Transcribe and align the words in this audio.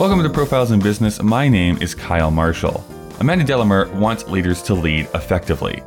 Welcome 0.00 0.22
to 0.22 0.30
Profiles 0.30 0.70
in 0.70 0.80
Business. 0.80 1.22
My 1.22 1.46
name 1.46 1.76
is 1.82 1.94
Kyle 1.94 2.30
Marshall. 2.30 2.82
Amanda 3.20 3.44
Delamer 3.44 3.86
wants 3.98 4.26
leaders 4.28 4.62
to 4.62 4.72
lead 4.72 5.06
effectively. 5.12 5.82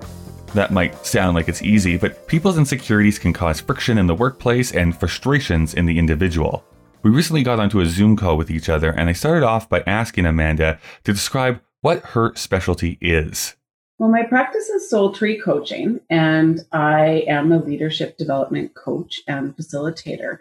That 0.53 0.71
might 0.71 1.03
sound 1.03 1.33
like 1.33 1.49
it's 1.49 1.63
easy, 1.63 1.97
but 1.97 2.27
people's 2.27 2.59
insecurities 2.59 3.17
can 3.17 3.33
cause 3.33 3.59
friction 3.59 3.97
in 3.97 4.05
the 4.05 4.13
workplace 4.13 4.71
and 4.71 4.95
frustrations 4.95 5.73
in 5.73 5.87
the 5.87 5.97
individual. 5.97 6.63
We 7.01 7.09
recently 7.09 7.41
got 7.41 7.59
onto 7.59 7.79
a 7.79 7.87
Zoom 7.87 8.15
call 8.15 8.37
with 8.37 8.51
each 8.51 8.69
other, 8.69 8.91
and 8.91 9.09
I 9.09 9.13
started 9.13 9.43
off 9.43 9.67
by 9.67 9.81
asking 9.87 10.27
Amanda 10.27 10.79
to 11.05 11.11
describe 11.11 11.59
what 11.81 12.03
her 12.09 12.35
specialty 12.35 12.99
is. 13.01 13.55
Well, 13.97 14.11
my 14.11 14.21
practice 14.21 14.69
is 14.69 14.91
soul 14.91 15.11
tree 15.11 15.41
coaching, 15.41 16.01
and 16.11 16.59
I 16.71 17.23
am 17.27 17.51
a 17.51 17.57
leadership 17.57 18.19
development 18.19 18.75
coach 18.75 19.21
and 19.27 19.57
facilitator. 19.57 20.37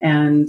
And 0.00 0.48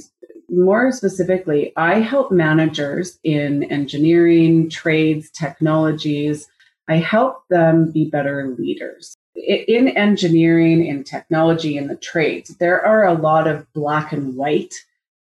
more 0.49 0.91
specifically, 0.91 1.73
I 1.75 1.99
help 1.99 2.31
managers 2.31 3.19
in 3.23 3.63
engineering, 3.65 4.69
trades, 4.69 5.29
technologies. 5.31 6.47
I 6.87 6.97
help 6.97 7.43
them 7.49 7.91
be 7.91 8.09
better 8.09 8.55
leaders. 8.57 9.15
In 9.35 9.89
engineering, 9.89 10.85
in 10.85 11.03
technology, 11.03 11.77
in 11.77 11.87
the 11.87 11.95
trades, 11.95 12.55
there 12.57 12.83
are 12.83 13.05
a 13.05 13.13
lot 13.13 13.47
of 13.47 13.71
black 13.73 14.11
and 14.11 14.35
white 14.35 14.73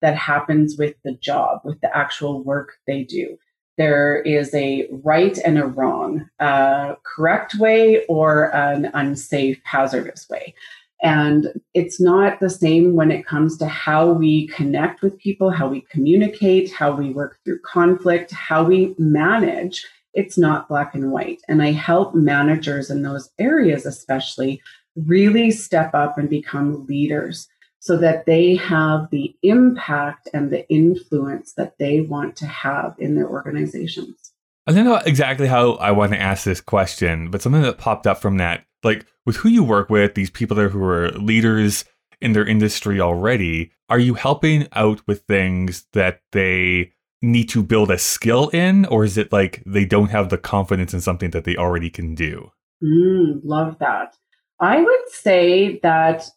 that 0.02 0.16
happens 0.16 0.78
with 0.78 0.96
the 1.04 1.14
job, 1.14 1.62
with 1.64 1.80
the 1.82 1.96
actual 1.96 2.42
work 2.44 2.78
they 2.88 3.04
do. 3.04 3.38
There 3.78 4.22
is 4.22 4.54
a 4.54 4.88
right 5.04 5.38
and 5.38 5.58
a 5.58 5.66
wrong, 5.66 6.30
a 6.40 6.98
correct 7.04 7.56
way 7.56 8.06
or 8.06 8.54
an 8.56 8.90
unsafe, 8.94 9.62
hazardous 9.64 10.28
way. 10.30 10.54
And 11.02 11.48
it's 11.74 12.02
not 12.02 12.40
the 12.40 12.50
same 12.50 12.94
when 12.94 13.12
it 13.12 13.26
comes 13.26 13.58
to 13.58 13.68
how 13.68 14.12
we 14.12 14.48
connect 14.48 15.02
with 15.02 15.18
people, 15.18 15.50
how 15.50 15.70
we 15.70 15.82
communicate, 15.90 16.74
how 16.74 16.92
we 16.92 17.12
work 17.12 17.40
through 17.46 17.60
conflict, 17.62 18.32
how 18.32 18.64
we 18.64 18.96
manage. 18.98 19.86
It's 20.14 20.38
not 20.38 20.68
black 20.68 20.94
and 20.94 21.12
white. 21.12 21.42
And 21.48 21.62
I 21.62 21.72
help 21.72 22.16
managers 22.16 22.90
in 22.90 23.04
those 23.04 23.30
areas, 23.40 23.86
especially, 23.86 24.62
really 24.96 25.52
step 25.52 25.94
up 25.94 26.18
and 26.18 26.30
become 26.30 26.86
leaders 26.88 27.48
so 27.80 27.96
that 27.98 28.26
they 28.26 28.56
have 28.56 29.10
the 29.10 29.34
impact 29.42 30.28
and 30.34 30.52
the 30.52 30.68
influence 30.70 31.54
that 31.54 31.78
they 31.80 32.02
want 32.02 32.36
to 32.36 32.46
have 32.46 32.94
in 33.00 33.16
their 33.16 33.30
organizations. 33.30 34.34
I 34.68 34.74
don't 34.74 34.86
know 34.86 34.98
exactly 34.98 35.48
how 35.48 35.74
I 35.76 35.92
want 35.92 36.12
to 36.12 36.20
ask 36.20 36.44
this 36.44 36.60
question, 36.62 37.32
but 37.32 37.42
something 37.42 37.62
that 37.62 37.78
popped 37.78 38.06
up 38.06 38.22
from 38.22 38.38
that 38.38 38.66
like 38.84 39.06
with 39.26 39.38
who 39.38 39.50
you 39.50 39.64
work 39.64 39.90
with, 39.90 40.16
these 40.16 40.30
people 40.30 40.56
there 40.56 40.70
who 40.70 40.84
are 40.84 41.12
leaders 41.12 41.86
in 42.22 42.34
their 42.34 42.46
industry 42.46 43.00
already, 43.00 43.72
are 43.90 44.00
you 44.00 44.14
helping 44.14 44.68
out 44.74 45.02
with 45.08 45.24
things 45.24 45.86
that 45.94 46.22
they 46.32 46.92
need 47.22 47.50
to 47.50 47.64
build 47.64 47.92
a 47.92 47.98
skill 47.98 48.50
in, 48.50 48.86
or 48.86 49.04
is 49.04 49.18
it 49.18 49.32
like 49.32 49.62
they 49.66 49.86
don't 49.86 50.12
have 50.12 50.30
the 50.30 50.38
confidence 50.38 50.94
in 50.94 51.02
something 51.02 51.32
that 51.32 51.44
they 51.44 51.56
already 51.56 51.90
can 51.90 52.16
do? 52.16 52.52
Mm, 52.84 53.42
love 53.44 53.78
that. 53.80 54.16
I 54.60 54.82
would 54.82 55.10
say 55.10 55.80
that 55.84 56.30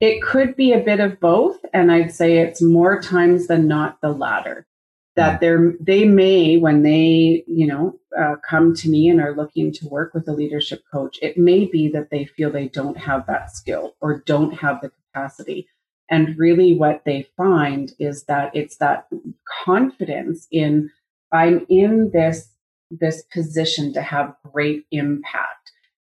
it 0.00 0.22
could 0.22 0.56
be 0.56 0.72
a 0.72 0.80
bit 0.80 1.00
of 1.00 1.20
both, 1.20 1.58
and 1.72 1.92
I'd 1.92 2.12
say 2.12 2.38
it's 2.38 2.60
more 2.60 3.00
times 3.00 3.46
than 3.46 3.68
not 3.68 4.00
the 4.00 4.10
latter 4.10 4.66
that 5.16 5.40
they're 5.40 5.74
they 5.80 6.04
may 6.04 6.56
when 6.56 6.82
they 6.82 7.44
you 7.46 7.66
know 7.66 7.98
uh, 8.18 8.36
come 8.48 8.74
to 8.74 8.88
me 8.88 9.08
and 9.08 9.20
are 9.20 9.34
looking 9.34 9.72
to 9.72 9.88
work 9.88 10.14
with 10.14 10.28
a 10.28 10.32
leadership 10.32 10.82
coach 10.92 11.18
it 11.22 11.36
may 11.38 11.64
be 11.64 11.88
that 11.88 12.10
they 12.10 12.24
feel 12.24 12.50
they 12.50 12.68
don't 12.68 12.96
have 12.96 13.26
that 13.26 13.50
skill 13.50 13.94
or 14.00 14.20
don't 14.26 14.52
have 14.52 14.80
the 14.80 14.90
capacity. 15.14 15.68
And 16.10 16.36
really 16.38 16.74
what 16.74 17.02
they 17.04 17.28
find 17.36 17.92
is 17.98 18.24
that 18.24 18.54
it's 18.54 18.76
that 18.76 19.08
confidence 19.64 20.46
in 20.50 20.90
i'm 21.32 21.66
in 21.68 22.10
this 22.12 22.50
this 22.90 23.22
position 23.32 23.92
to 23.92 24.02
have 24.02 24.34
great 24.52 24.84
impact 24.90 25.53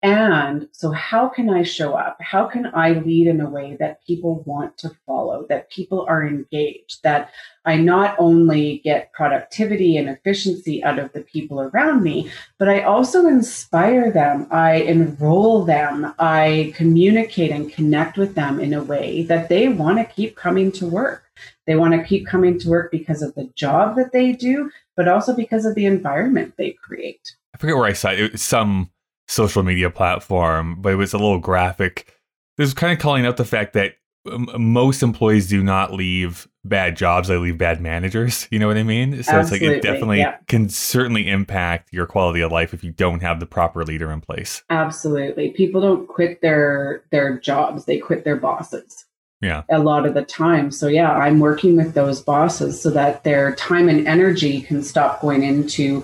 and 0.05 0.69
so, 0.73 0.91
how 0.91 1.31
can 1.31 1.49
I 1.49 1.63
show 1.63 1.95
up? 1.95 2.19
How 2.21 2.45
can 2.45 2.71
I 2.75 2.91
lead 2.91 3.27
in 3.27 3.41
a 3.41 3.49
way 3.49 3.75
that 3.81 4.05
people 4.07 4.43
want 4.45 4.77
to 4.79 4.91
follow, 5.07 5.47
that 5.49 5.71
people 5.71 6.05
are 6.07 6.27
engaged, 6.27 7.03
that 7.05 7.31
I 7.65 7.77
not 7.77 8.15
only 8.19 8.83
get 8.85 9.15
productivity 9.15 9.97
and 9.97 10.11
efficiency 10.11 10.85
out 10.85 10.99
of 10.99 11.11
the 11.15 11.23
people 11.23 11.59
around 11.59 12.03
me, 12.03 12.31
but 12.59 12.69
I 12.69 12.83
also 12.83 13.27
inspire 13.27 14.13
them, 14.13 14.47
I 14.51 14.75
enroll 14.83 15.65
them, 15.65 16.13
I 16.19 16.75
communicate 16.77 17.51
and 17.51 17.73
connect 17.73 18.19
with 18.19 18.35
them 18.35 18.61
in 18.61 18.75
a 18.75 18.85
way 18.85 19.23
that 19.23 19.49
they 19.49 19.69
want 19.69 19.97
to 19.97 20.15
keep 20.15 20.37
coming 20.37 20.71
to 20.73 20.87
work. 20.87 21.25
They 21.67 21.77
want 21.77 21.95
to 21.95 22.05
keep 22.05 22.27
coming 22.27 22.59
to 22.59 22.69
work 22.69 22.91
because 22.91 23.23
of 23.23 23.35
the 23.37 23.51
job 23.55 23.97
that 23.97 24.13
they 24.13 24.33
do, 24.33 24.71
but 24.97 25.09
also 25.09 25.35
because 25.35 25.65
of 25.65 25.75
the 25.75 25.87
environment 25.87 26.57
they 26.59 26.73
create. 26.73 27.37
I 27.55 27.57
forget 27.59 27.77
where 27.77 27.87
I 27.87 27.95
saw 27.95 28.11
it. 28.11 28.39
Some 28.39 28.91
social 29.29 29.63
media 29.63 29.91
platform, 29.91 30.77
but 30.81 30.93
it 30.93 30.97
was 30.97 31.13
a 31.13 31.19
little 31.19 31.39
graphic. 31.39 32.15
It 32.59 32.63
was 32.63 32.75
kind 32.75 32.93
of 32.93 32.99
calling 32.99 33.27
out 33.27 33.37
the 33.37 33.45
fact 33.45 33.73
that 33.73 33.95
um, 34.31 34.49
most 34.57 35.03
employees 35.03 35.49
do 35.49 35.63
not 35.63 35.93
leave 35.93 36.49
bad 36.65 36.97
jobs; 36.97 37.29
they 37.29 37.37
leave 37.37 37.59
bad 37.59 37.81
managers. 37.81 38.49
You 38.51 38.59
know 38.59 38.69
what 38.69 38.77
I 38.77 38.83
mean? 38.83 39.23
So 39.23 39.33
Absolutely, 39.33 39.67
it's 39.67 39.75
like 39.75 39.79
it 39.79 39.83
definitely 39.83 40.19
yeah. 40.19 40.37
can 40.49 40.69
certainly 40.69 41.29
impact 41.29 41.93
your 41.93 42.07
quality 42.07 42.41
of 42.41 42.53
life 42.53 42.73
if 42.73 42.85
you 42.85 42.93
don't 42.93 43.21
have 43.21 43.41
the 43.41 43.47
proper 43.47 43.85
leader 43.85 44.11
in 44.11 44.21
place. 44.21 44.63
Absolutely, 44.71 45.51
people 45.51 45.81
don't 45.81 46.07
quit 46.07 46.41
their 46.41 47.05
their 47.11 47.39
jobs; 47.39 47.85
they 47.85 47.99
quit 47.99 48.25
their 48.25 48.37
bosses. 48.37 49.07
Yeah. 49.41 49.63
A 49.71 49.79
lot 49.79 50.07
of 50.07 50.15
the 50.15 50.25
time. 50.25 50.71
So, 50.71 50.89
yeah, 50.89 51.13
I'm 51.13 51.39
working 51.39 51.77
with 51.77 51.93
those 51.93 52.23
bosses 52.23 52.81
so 52.81 52.89
that 52.91 53.25
their 53.25 53.55
time 53.57 53.91
and 53.91 54.09
energy 54.09 54.63
can 54.63 54.83
stop 54.83 55.21
going 55.21 55.43
into 55.43 56.03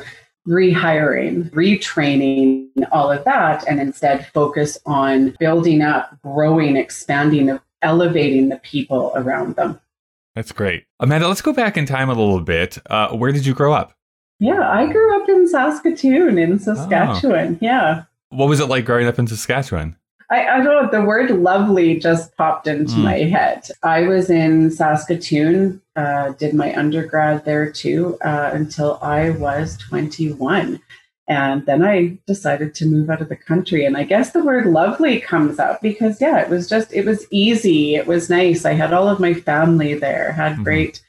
rehiring, 0.48 1.50
retraining, 1.50 2.68
all 2.92 3.10
of 3.10 3.24
that, 3.24 3.66
and 3.68 3.80
instead 3.80 4.26
focus 4.32 4.78
on 4.86 5.36
building 5.38 5.82
up, 5.82 6.16
growing, 6.22 6.76
expanding, 6.76 7.58
elevating 7.82 8.48
the 8.48 8.56
people 8.56 9.12
around 9.14 9.56
them. 9.56 9.80
That's 10.34 10.52
great. 10.52 10.84
Amanda, 11.00 11.28
let's 11.28 11.42
go 11.42 11.52
back 11.52 11.76
in 11.76 11.86
time 11.86 12.08
a 12.08 12.14
little 12.14 12.40
bit. 12.40 12.78
Uh, 12.88 13.10
where 13.10 13.32
did 13.32 13.44
you 13.44 13.54
grow 13.54 13.72
up? 13.72 13.94
Yeah, 14.38 14.70
I 14.70 14.90
grew 14.90 15.20
up 15.20 15.28
in 15.28 15.46
Saskatoon, 15.48 16.38
in 16.38 16.58
Saskatchewan. 16.58 17.54
Oh. 17.56 17.58
Yeah. 17.60 18.04
What 18.30 18.48
was 18.48 18.60
it 18.60 18.66
like 18.66 18.86
growing 18.86 19.06
up 19.06 19.18
in 19.18 19.26
Saskatchewan? 19.26 19.96
I, 20.30 20.46
I, 20.46 20.56
don't 20.62 20.64
know. 20.64 20.88
The 20.90 21.04
word 21.04 21.30
lovely 21.30 21.98
just 21.98 22.36
popped 22.36 22.68
into 22.68 22.94
mm. 22.94 23.04
my 23.04 23.18
head. 23.18 23.68
I 23.82 24.02
was 24.02 24.30
in 24.30 24.70
Saskatoon, 24.70 25.82
uh, 25.96 26.30
did 26.32 26.54
my 26.54 26.74
undergrad 26.76 27.44
there 27.44 27.70
too, 27.70 28.16
uh, 28.24 28.50
until 28.52 28.98
I 29.02 29.30
was 29.30 29.76
21. 29.78 30.80
And 31.26 31.66
then 31.66 31.82
I 31.84 32.18
decided 32.26 32.74
to 32.76 32.86
move 32.86 33.10
out 33.10 33.20
of 33.20 33.28
the 33.28 33.36
country. 33.36 33.84
And 33.84 33.96
I 33.96 34.04
guess 34.04 34.30
the 34.30 34.44
word 34.44 34.66
lovely 34.66 35.20
comes 35.20 35.58
up 35.58 35.80
because, 35.80 36.20
yeah, 36.20 36.38
it 36.38 36.48
was 36.48 36.68
just, 36.68 36.92
it 36.92 37.04
was 37.04 37.26
easy. 37.30 37.94
It 37.94 38.06
was 38.06 38.30
nice. 38.30 38.64
I 38.64 38.72
had 38.72 38.92
all 38.92 39.08
of 39.08 39.20
my 39.20 39.34
family 39.34 39.94
there, 39.94 40.32
had 40.32 40.54
mm-hmm. 40.54 40.62
great 40.64 41.02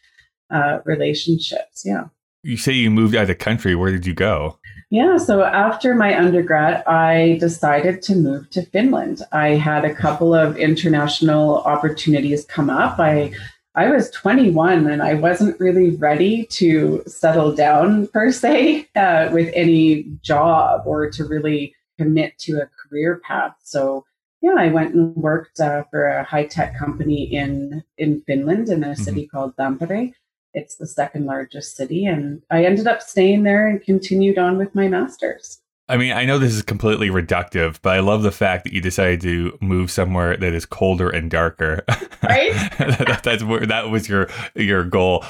uh, 0.51 0.79
relationships. 0.85 1.83
Yeah. 1.85 2.05
You 2.43 2.57
say 2.57 2.73
you 2.73 2.89
moved 2.89 3.15
out 3.15 3.23
of 3.23 3.27
the 3.27 3.35
country. 3.35 3.75
Where 3.75 3.91
did 3.91 4.05
you 4.05 4.13
go? 4.13 4.57
Yeah, 4.89 5.17
so 5.17 5.43
after 5.43 5.95
my 5.95 6.17
undergrad, 6.17 6.83
I 6.85 7.37
decided 7.39 8.01
to 8.03 8.15
move 8.15 8.49
to 8.49 8.65
Finland. 8.65 9.21
I 9.31 9.49
had 9.49 9.85
a 9.85 9.93
couple 9.93 10.33
of 10.33 10.57
international 10.57 11.59
opportunities 11.59 12.45
come 12.45 12.69
up. 12.69 12.99
I 12.99 13.31
I 13.73 13.89
was 13.89 14.11
21 14.11 14.87
and 14.87 15.01
I 15.01 15.13
wasn't 15.13 15.57
really 15.57 15.91
ready 15.91 16.45
to 16.47 17.03
settle 17.07 17.55
down 17.55 18.07
per 18.07 18.29
se 18.31 18.89
uh, 18.97 19.29
with 19.31 19.49
any 19.55 20.03
job 20.21 20.81
or 20.85 21.09
to 21.11 21.23
really 21.23 21.73
commit 21.97 22.37
to 22.39 22.57
a 22.57 22.69
career 22.75 23.21
path. 23.23 23.55
So 23.63 24.03
yeah, 24.41 24.55
I 24.57 24.67
went 24.67 24.93
and 24.93 25.15
worked 25.15 25.61
uh, 25.61 25.83
for 25.89 26.05
a 26.05 26.23
high 26.25 26.47
tech 26.47 26.77
company 26.77 27.23
in 27.23 27.83
in 27.97 28.21
Finland 28.27 28.67
in 28.67 28.83
a 28.83 28.87
mm-hmm. 28.87 29.03
city 29.03 29.27
called 29.27 29.55
Tampere 29.55 30.11
it's 30.53 30.75
the 30.75 30.87
second 30.87 31.25
largest 31.25 31.75
city. 31.75 32.05
And 32.05 32.41
I 32.49 32.65
ended 32.65 32.87
up 32.87 33.01
staying 33.01 33.43
there 33.43 33.67
and 33.67 33.81
continued 33.81 34.37
on 34.37 34.57
with 34.57 34.73
my 34.75 34.87
master's. 34.87 35.61
I 35.89 35.97
mean, 35.97 36.13
I 36.13 36.23
know 36.23 36.39
this 36.39 36.53
is 36.53 36.61
completely 36.61 37.09
reductive, 37.09 37.79
but 37.81 37.97
I 37.97 37.99
love 37.99 38.23
the 38.23 38.31
fact 38.31 38.63
that 38.63 38.71
you 38.71 38.79
decided 38.79 39.19
to 39.21 39.57
move 39.59 39.91
somewhere 39.91 40.37
that 40.37 40.53
is 40.53 40.65
colder 40.65 41.09
and 41.09 41.29
darker. 41.29 41.83
Right? 42.23 42.53
that, 42.77 43.21
that's 43.23 43.43
where 43.43 43.65
that 43.65 43.89
was 43.89 44.07
your 44.07 44.29
your 44.53 44.83
goal. 44.83 45.25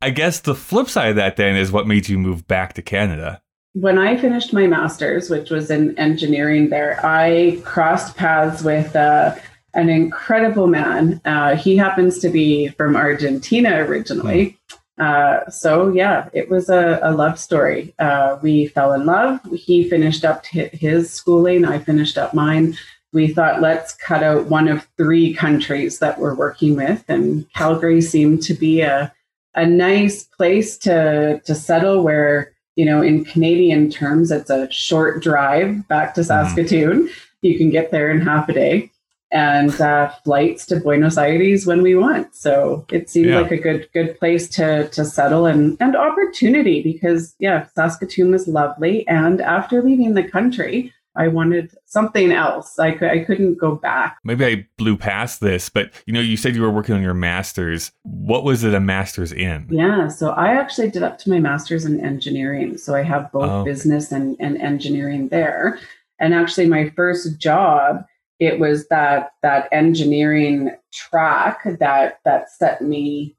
I 0.00 0.08
guess 0.08 0.40
the 0.40 0.54
flip 0.54 0.88
side 0.88 1.10
of 1.10 1.16
that 1.16 1.36
then 1.36 1.54
is 1.54 1.70
what 1.70 1.86
made 1.86 2.08
you 2.08 2.18
move 2.18 2.48
back 2.48 2.72
to 2.74 2.82
Canada. 2.82 3.42
When 3.74 3.98
I 3.98 4.16
finished 4.16 4.54
my 4.54 4.66
master's, 4.66 5.28
which 5.28 5.50
was 5.50 5.70
in 5.70 5.96
engineering 5.98 6.70
there, 6.70 6.98
I 7.04 7.60
crossed 7.62 8.16
paths 8.16 8.62
with 8.62 8.96
uh, 8.96 9.34
an 9.74 9.88
incredible 9.88 10.66
man. 10.66 11.20
Uh, 11.24 11.56
he 11.56 11.76
happens 11.76 12.18
to 12.20 12.28
be 12.28 12.68
from 12.68 12.96
Argentina 12.96 13.84
originally. 13.84 14.58
Uh, 14.98 15.48
so 15.48 15.88
yeah, 15.88 16.28
it 16.32 16.50
was 16.50 16.68
a, 16.68 17.00
a 17.02 17.12
love 17.12 17.38
story. 17.38 17.94
Uh, 17.98 18.38
we 18.42 18.66
fell 18.66 18.92
in 18.92 19.06
love. 19.06 19.40
He 19.52 19.88
finished 19.88 20.24
up 20.24 20.44
his 20.46 21.10
schooling. 21.10 21.64
I 21.64 21.78
finished 21.78 22.18
up 22.18 22.34
mine. 22.34 22.76
We 23.12 23.28
thought, 23.28 23.60
let's 23.60 23.94
cut 23.94 24.22
out 24.22 24.46
one 24.46 24.68
of 24.68 24.86
three 24.96 25.34
countries 25.34 25.98
that 25.98 26.18
we're 26.18 26.34
working 26.34 26.76
with, 26.76 27.02
and 27.08 27.50
Calgary 27.54 28.02
seemed 28.02 28.42
to 28.44 28.54
be 28.54 28.82
a 28.82 29.12
a 29.56 29.66
nice 29.66 30.24
place 30.24 30.78
to 30.78 31.40
to 31.44 31.54
settle 31.54 32.04
where 32.04 32.52
you 32.76 32.84
know 32.84 33.02
in 33.02 33.24
Canadian 33.24 33.90
terms 33.90 34.30
it's 34.30 34.50
a 34.50 34.70
short 34.70 35.22
drive 35.22 35.88
back 35.88 36.14
to 36.14 36.20
mm-hmm. 36.20 36.28
Saskatoon. 36.28 37.04
Mm-hmm. 37.04 37.14
You 37.42 37.58
can 37.58 37.70
get 37.70 37.90
there 37.90 38.10
in 38.10 38.20
half 38.20 38.48
a 38.48 38.52
day 38.52 38.92
and 39.32 39.80
uh, 39.80 40.10
flights 40.24 40.66
to 40.66 40.76
Buenos 40.76 41.16
Aires 41.16 41.66
when 41.66 41.82
we 41.82 41.94
want. 41.94 42.34
So 42.34 42.84
it 42.90 43.08
seemed 43.08 43.28
yeah. 43.28 43.40
like 43.40 43.52
a 43.52 43.56
good 43.56 43.88
good 43.92 44.18
place 44.18 44.48
to 44.50 44.88
to 44.88 45.04
settle 45.04 45.46
and 45.46 45.76
and 45.80 45.96
opportunity 45.96 46.82
because 46.82 47.34
yeah, 47.38 47.66
Saskatoon 47.74 48.30
was 48.30 48.48
lovely. 48.48 49.06
And 49.08 49.40
after 49.40 49.82
leaving 49.82 50.14
the 50.14 50.24
country, 50.24 50.92
I 51.16 51.28
wanted 51.28 51.74
something 51.86 52.30
else. 52.30 52.78
I, 52.78 52.92
could, 52.92 53.10
I 53.10 53.24
couldn't 53.24 53.56
go 53.56 53.74
back. 53.74 54.18
Maybe 54.22 54.44
I 54.44 54.66
blew 54.78 54.96
past 54.96 55.40
this, 55.40 55.68
but 55.68 55.92
you 56.06 56.12
know, 56.12 56.20
you 56.20 56.36
said 56.36 56.54
you 56.54 56.62
were 56.62 56.70
working 56.70 56.94
on 56.94 57.02
your 57.02 57.14
master's. 57.14 57.90
What 58.02 58.44
was 58.44 58.62
it 58.62 58.74
a 58.74 58.80
master's 58.80 59.32
in? 59.32 59.66
Yeah, 59.70 60.08
so 60.08 60.30
I 60.30 60.54
actually 60.54 60.90
did 60.90 61.02
up 61.02 61.18
to 61.18 61.30
my 61.30 61.40
master's 61.40 61.84
in 61.84 62.04
engineering. 62.04 62.78
So 62.78 62.94
I 62.94 63.02
have 63.02 63.30
both 63.32 63.50
oh, 63.50 63.60
okay. 63.60 63.70
business 63.70 64.12
and, 64.12 64.36
and 64.38 64.56
engineering 64.58 65.28
there. 65.28 65.80
And 66.20 66.32
actually, 66.34 66.66
my 66.68 66.90
first 66.90 67.38
job 67.38 68.04
it 68.40 68.58
was 68.58 68.88
that 68.88 69.32
that 69.42 69.68
engineering 69.70 70.74
track 70.92 71.60
that 71.78 72.18
that 72.24 72.50
set 72.50 72.80
me 72.80 73.36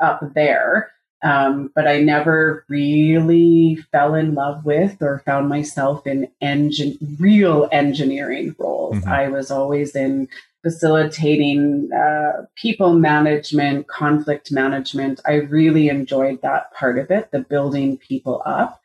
up 0.00 0.20
there. 0.34 0.90
Um, 1.24 1.72
but 1.74 1.88
I 1.88 2.00
never 2.00 2.64
really 2.68 3.76
fell 3.90 4.14
in 4.14 4.34
love 4.34 4.64
with 4.64 5.00
or 5.00 5.22
found 5.24 5.48
myself 5.48 6.06
in 6.06 6.28
engine 6.40 6.96
real 7.18 7.68
engineering 7.72 8.54
roles. 8.58 8.96
Mm-hmm. 8.96 9.08
I 9.08 9.28
was 9.28 9.50
always 9.50 9.96
in 9.96 10.28
facilitating 10.62 11.90
uh, 11.92 12.44
people 12.54 12.92
management, 12.92 13.88
conflict 13.88 14.52
management. 14.52 15.20
I 15.26 15.34
really 15.34 15.88
enjoyed 15.88 16.42
that 16.42 16.72
part 16.74 16.98
of 16.98 17.10
it, 17.10 17.30
the 17.30 17.40
building 17.40 17.96
people 17.96 18.42
up. 18.44 18.80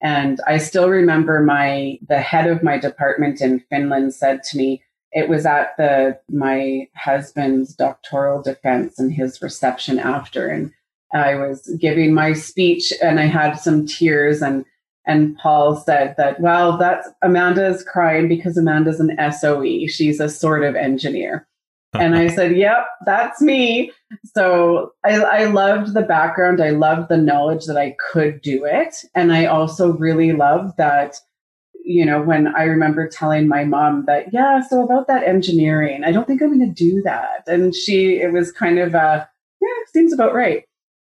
And 0.00 0.40
I 0.46 0.58
still 0.58 0.88
remember 0.88 1.42
my 1.42 1.98
the 2.08 2.20
head 2.20 2.48
of 2.48 2.62
my 2.62 2.78
department 2.78 3.40
in 3.40 3.60
Finland 3.70 4.14
said 4.14 4.42
to 4.44 4.56
me, 4.56 4.82
it 5.14 5.28
was 5.28 5.46
at 5.46 5.76
the 5.78 6.18
my 6.28 6.86
husband's 6.94 7.74
doctoral 7.74 8.42
defense 8.42 8.98
and 8.98 9.12
his 9.12 9.40
reception 9.40 9.98
after 9.98 10.48
and 10.48 10.72
i 11.14 11.34
was 11.34 11.74
giving 11.80 12.12
my 12.12 12.32
speech 12.32 12.92
and 13.02 13.18
i 13.18 13.26
had 13.26 13.54
some 13.54 13.86
tears 13.86 14.42
and 14.42 14.64
and 15.06 15.36
paul 15.38 15.76
said 15.76 16.14
that 16.18 16.40
well 16.40 16.76
that's 16.76 17.08
amanda's 17.22 17.82
crying 17.84 18.28
because 18.28 18.58
amanda's 18.58 19.00
an 19.00 19.16
soe 19.32 19.64
she's 19.86 20.20
a 20.20 20.28
sort 20.28 20.62
of 20.62 20.74
engineer. 20.74 21.46
And 21.92 22.16
i 22.16 22.26
said 22.26 22.56
yep 22.56 22.86
that's 23.06 23.40
me. 23.40 23.92
So 24.24 24.90
I, 25.04 25.20
I 25.20 25.44
loved 25.44 25.94
the 25.94 26.02
background. 26.02 26.60
I 26.60 26.70
loved 26.70 27.08
the 27.08 27.16
knowledge 27.16 27.66
that 27.66 27.76
i 27.76 27.94
could 28.10 28.42
do 28.42 28.64
it. 28.64 28.96
And 29.14 29.32
i 29.32 29.44
also 29.46 29.92
really 29.92 30.32
loved 30.32 30.76
that 30.76 31.20
you 31.84 32.04
know, 32.04 32.22
when 32.22 32.48
I 32.56 32.64
remember 32.64 33.06
telling 33.06 33.46
my 33.46 33.64
mom 33.64 34.04
that, 34.06 34.32
yeah, 34.32 34.60
so 34.62 34.82
about 34.82 35.06
that 35.08 35.22
engineering, 35.22 36.02
I 36.02 36.12
don't 36.12 36.26
think 36.26 36.42
I'm 36.42 36.56
going 36.56 36.74
to 36.74 36.74
do 36.74 37.02
that. 37.02 37.44
And 37.46 37.74
she, 37.74 38.20
it 38.20 38.32
was 38.32 38.50
kind 38.50 38.78
of 38.78 38.94
a, 38.94 39.28
yeah, 39.60 39.68
seems 39.92 40.12
about 40.12 40.34
right. 40.34 40.64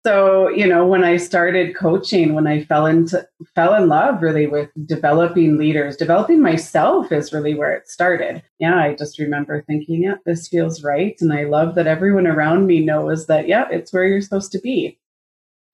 So, 0.06 0.48
you 0.48 0.66
know, 0.66 0.86
when 0.86 1.04
I 1.04 1.16
started 1.16 1.74
coaching, 1.74 2.34
when 2.34 2.46
I 2.46 2.64
fell 2.64 2.86
into, 2.86 3.26
fell 3.54 3.74
in 3.74 3.88
love 3.88 4.22
really 4.22 4.46
with 4.46 4.70
developing 4.86 5.58
leaders, 5.58 5.96
developing 5.96 6.40
myself 6.40 7.10
is 7.10 7.32
really 7.32 7.54
where 7.54 7.72
it 7.72 7.88
started. 7.88 8.42
Yeah, 8.58 8.76
I 8.76 8.94
just 8.94 9.18
remember 9.18 9.62
thinking, 9.62 10.04
yeah, 10.04 10.14
this 10.24 10.48
feels 10.48 10.84
right. 10.84 11.16
And 11.20 11.32
I 11.32 11.44
love 11.44 11.74
that 11.74 11.88
everyone 11.88 12.26
around 12.26 12.66
me 12.66 12.84
knows 12.84 13.26
that, 13.26 13.48
yeah, 13.48 13.66
it's 13.70 13.92
where 13.92 14.04
you're 14.04 14.20
supposed 14.20 14.52
to 14.52 14.60
be. 14.60 14.98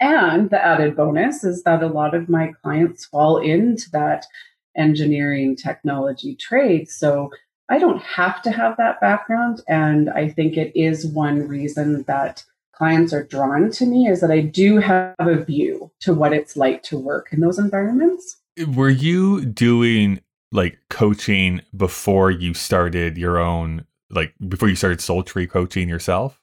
And 0.00 0.50
the 0.50 0.64
added 0.64 0.96
bonus 0.96 1.44
is 1.44 1.62
that 1.64 1.82
a 1.82 1.87
lot 1.88 2.14
of 2.14 2.29
my 2.29 2.52
clients 2.62 3.05
fall 3.06 3.38
into 3.38 3.91
that 3.93 4.26
engineering 4.76 5.56
technology 5.56 6.35
trades. 6.35 6.94
So 6.94 7.31
I 7.71 7.79
don't 7.79 8.03
have 8.03 8.43
to 8.43 8.50
have 8.50 8.76
that 8.76 9.00
background. 9.00 9.62
And 9.69 10.11
I 10.11 10.29
think 10.29 10.56
it 10.56 10.73
is 10.75 11.06
one 11.06 11.49
reason 11.49 12.03
that 12.05 12.44
clients 12.75 13.12
are 13.12 13.25
drawn 13.25 13.71
to 13.71 13.87
me 13.87 14.06
is 14.06 14.21
that 14.21 14.31
I 14.31 14.41
do 14.41 14.79
have 14.79 15.15
a 15.19 15.43
view 15.43 15.91
to 16.00 16.12
what 16.12 16.32
it's 16.32 16.56
like 16.56 16.82
to 16.85 16.99
work 16.99 17.32
in 17.32 17.41
those 17.41 17.59
environments. 17.59 18.37
Were 18.69 18.91
you 18.91 19.44
doing 19.44 20.21
like 20.53 20.79
coaching 20.91 21.61
before 21.77 22.31
you 22.31 22.55
started 22.55 23.17
your 23.17 23.38
own, 23.38 23.87
like 24.11 24.35
before 24.49 24.69
you 24.69 24.77
started 24.77 25.00
Soul 25.00 25.23
Tree 25.23 25.47
coaching 25.47 25.88
yourself? 25.88 26.41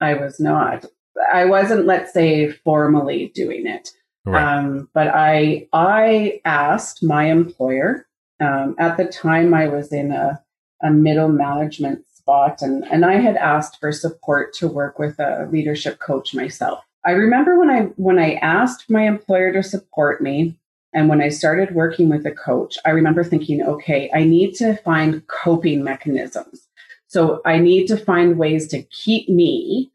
I 0.00 0.14
was 0.14 0.38
not. 0.38 0.84
I 1.32 1.44
wasn't, 1.44 1.86
let's 1.86 2.12
say, 2.12 2.50
formally 2.50 3.32
doing 3.34 3.66
it. 3.66 3.90
Right. 4.24 4.42
Um, 4.42 4.88
but 4.94 5.08
I 5.08 5.68
I 5.72 6.40
asked 6.44 7.02
my 7.02 7.24
employer 7.24 8.06
um, 8.40 8.74
at 8.78 8.96
the 8.96 9.04
time 9.04 9.52
I 9.52 9.68
was 9.68 9.92
in 9.92 10.12
a, 10.12 10.42
a 10.82 10.90
middle 10.90 11.28
management 11.28 12.04
spot 12.12 12.62
and, 12.62 12.84
and 12.90 13.04
I 13.04 13.14
had 13.14 13.36
asked 13.36 13.78
for 13.80 13.92
support 13.92 14.54
to 14.54 14.68
work 14.68 14.98
with 14.98 15.18
a 15.18 15.46
leadership 15.50 15.98
coach 15.98 16.34
myself. 16.34 16.82
I 17.04 17.10
remember 17.12 17.58
when 17.58 17.70
I 17.70 17.82
when 17.96 18.18
I 18.18 18.34
asked 18.34 18.88
my 18.88 19.02
employer 19.06 19.52
to 19.52 19.62
support 19.62 20.22
me 20.22 20.56
and 20.94 21.08
when 21.08 21.20
I 21.20 21.28
started 21.28 21.74
working 21.74 22.08
with 22.08 22.24
a 22.24 22.30
coach, 22.30 22.78
I 22.84 22.90
remember 22.90 23.24
thinking, 23.24 23.62
okay, 23.62 24.10
I 24.14 24.24
need 24.24 24.54
to 24.54 24.76
find 24.76 25.26
coping 25.26 25.84
mechanisms. 25.84 26.66
So 27.08 27.42
I 27.44 27.58
need 27.58 27.86
to 27.88 27.96
find 27.96 28.38
ways 28.38 28.68
to 28.68 28.82
keep 28.82 29.28
me 29.28 29.92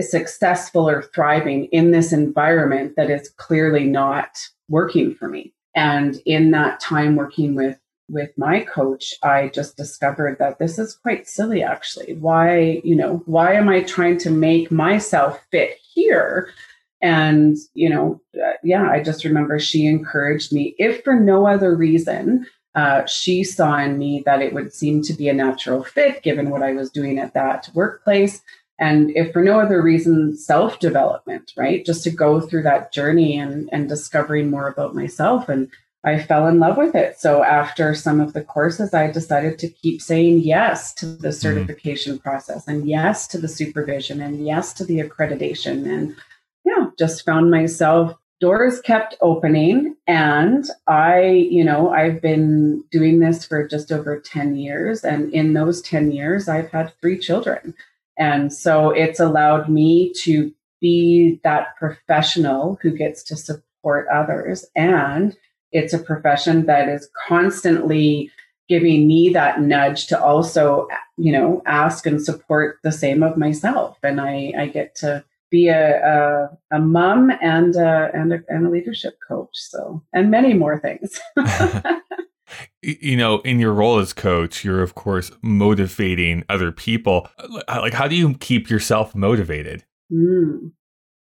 successful 0.00 0.88
or 0.88 1.02
thriving 1.02 1.66
in 1.66 1.90
this 1.90 2.12
environment 2.12 2.94
that 2.96 3.10
is 3.10 3.28
clearly 3.30 3.84
not 3.84 4.38
working 4.68 5.14
for 5.14 5.28
me. 5.28 5.52
And 5.74 6.16
in 6.26 6.50
that 6.52 6.80
time 6.80 7.16
working 7.16 7.54
with 7.54 7.78
with 8.10 8.30
my 8.36 8.60
coach, 8.60 9.14
I 9.22 9.48
just 9.48 9.78
discovered 9.78 10.38
that 10.38 10.58
this 10.58 10.78
is 10.78 10.94
quite 10.94 11.26
silly 11.26 11.62
actually. 11.62 12.14
Why, 12.14 12.82
you 12.84 12.94
know, 12.94 13.22
why 13.24 13.54
am 13.54 13.68
I 13.70 13.82
trying 13.82 14.18
to 14.18 14.30
make 14.30 14.70
myself 14.70 15.40
fit 15.50 15.78
here? 15.94 16.50
And, 17.00 17.56
you 17.72 17.88
know, 17.88 18.20
uh, 18.36 18.52
yeah, 18.62 18.90
I 18.90 19.02
just 19.02 19.24
remember 19.24 19.58
she 19.58 19.86
encouraged 19.86 20.52
me, 20.52 20.74
if 20.78 21.02
for 21.02 21.18
no 21.18 21.46
other 21.46 21.74
reason, 21.74 22.46
uh, 22.74 23.06
she 23.06 23.44
saw 23.44 23.78
in 23.78 23.98
me 23.98 24.22
that 24.26 24.42
it 24.42 24.52
would 24.52 24.74
seem 24.74 25.00
to 25.02 25.14
be 25.14 25.28
a 25.28 25.34
natural 25.34 25.84
fit 25.84 26.22
given 26.22 26.50
what 26.50 26.62
I 26.62 26.72
was 26.72 26.90
doing 26.90 27.18
at 27.18 27.34
that 27.34 27.70
workplace 27.72 28.42
and 28.78 29.10
if 29.16 29.32
for 29.32 29.42
no 29.42 29.60
other 29.60 29.80
reason 29.80 30.36
self 30.36 30.78
development 30.78 31.52
right? 31.56 31.84
Just 31.84 32.02
to 32.04 32.10
go 32.10 32.40
through 32.40 32.62
that 32.62 32.92
journey 32.92 33.38
and 33.38 33.68
and 33.72 33.88
discovering 33.88 34.50
more 34.50 34.68
about 34.68 34.94
myself. 34.94 35.48
And 35.48 35.70
i 36.04 36.18
fell 36.18 36.46
in 36.46 36.58
love 36.58 36.76
with 36.76 36.94
it. 36.94 37.18
So 37.18 37.42
after 37.42 37.94
some 37.94 38.20
of 38.20 38.32
the 38.32 38.42
courses 38.42 38.94
i 38.94 39.10
decided 39.10 39.58
to 39.60 39.68
keep 39.68 40.02
saying 40.02 40.40
yes 40.40 40.92
to 40.94 41.06
the 41.06 41.28
mm-hmm. 41.28 41.30
certification 41.30 42.14
mm-hmm. 42.14 42.22
process 42.22 42.66
and 42.66 42.86
yes 42.88 43.26
to 43.28 43.38
the 43.38 43.48
supervision 43.48 44.20
and 44.20 44.46
yes 44.46 44.72
to 44.74 44.84
the 44.84 44.98
accreditation. 45.00 45.86
And 45.86 46.16
yeah 46.64 46.90
just 46.98 47.24
found 47.24 47.50
myself 47.50 48.16
doors 48.40 48.80
kept 48.80 49.14
opening. 49.20 49.96
And 50.08 50.68
i 50.88 51.22
you 51.22 51.62
know 51.62 51.90
i've 51.90 52.20
been 52.20 52.82
doing 52.90 53.20
this 53.20 53.44
for 53.44 53.68
just 53.68 53.92
over 53.92 54.18
10 54.18 54.56
years. 54.56 55.04
And 55.04 55.32
in 55.32 55.52
those 55.54 55.80
10 55.82 56.10
years 56.10 56.48
i've 56.48 56.70
had 56.70 56.92
three 57.00 57.18
children 57.18 57.74
and 58.18 58.52
so 58.52 58.90
it's 58.90 59.20
allowed 59.20 59.68
me 59.68 60.12
to 60.22 60.52
be 60.80 61.40
that 61.44 61.76
professional 61.76 62.78
who 62.82 62.90
gets 62.90 63.22
to 63.24 63.36
support 63.36 64.06
others. 64.12 64.66
And 64.76 65.36
it's 65.72 65.92
a 65.92 65.98
profession 65.98 66.66
that 66.66 66.88
is 66.88 67.08
constantly 67.26 68.30
giving 68.68 69.06
me 69.06 69.30
that 69.30 69.60
nudge 69.60 70.06
to 70.08 70.22
also, 70.22 70.88
you 71.16 71.32
know, 71.32 71.62
ask 71.66 72.06
and 72.06 72.22
support 72.22 72.78
the 72.82 72.92
same 72.92 73.22
of 73.22 73.36
myself. 73.36 73.98
And 74.02 74.20
I, 74.20 74.52
I 74.58 74.66
get 74.66 74.94
to 74.96 75.24
be 75.50 75.68
a, 75.68 76.00
a, 76.02 76.58
a 76.70 76.78
mom 76.80 77.30
and 77.40 77.76
a, 77.76 78.10
and 78.14 78.32
a, 78.32 78.40
and 78.48 78.66
a 78.66 78.70
leadership 78.70 79.18
coach. 79.26 79.50
So, 79.54 80.02
and 80.12 80.30
many 80.30 80.54
more 80.54 80.78
things. 80.78 81.18
you 82.84 83.16
know, 83.16 83.40
in 83.40 83.58
your 83.58 83.72
role 83.72 83.98
as 83.98 84.12
coach, 84.12 84.64
you're 84.64 84.82
of 84.82 84.94
course 84.94 85.30
motivating 85.42 86.44
other 86.48 86.72
people. 86.72 87.28
Like, 87.68 87.94
how 87.94 88.08
do 88.08 88.14
you 88.14 88.34
keep 88.34 88.68
yourself 88.68 89.14
motivated? 89.14 89.84
Mm. 90.12 90.72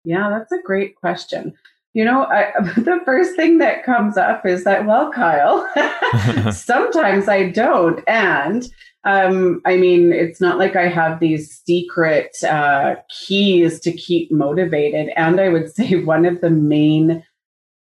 Yeah, 0.05 0.29
that's 0.29 0.51
a 0.51 0.61
great 0.63 0.95
question. 0.95 1.53
You 1.93 2.05
know, 2.05 2.25
I, 2.25 2.51
the 2.77 2.99
first 3.05 3.35
thing 3.35 3.57
that 3.57 3.83
comes 3.83 4.17
up 4.17 4.45
is 4.45 4.63
that, 4.63 4.85
well, 4.85 5.11
Kyle, 5.11 5.67
sometimes 6.51 7.27
I 7.27 7.49
don't. 7.49 8.01
And 8.07 8.67
um, 9.05 9.61
I 9.65 9.77
mean, 9.77 10.11
it's 10.11 10.41
not 10.41 10.57
like 10.57 10.75
I 10.75 10.87
have 10.87 11.19
these 11.19 11.61
secret 11.65 12.43
uh, 12.43 12.95
keys 13.09 13.79
to 13.81 13.91
keep 13.91 14.31
motivated. 14.31 15.09
And 15.15 15.39
I 15.39 15.49
would 15.49 15.73
say 15.73 15.95
one 16.03 16.25
of 16.25 16.41
the 16.41 16.49
main 16.49 17.23